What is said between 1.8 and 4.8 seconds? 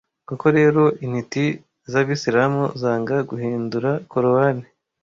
z’Abisilamu zanga guhindura Korowani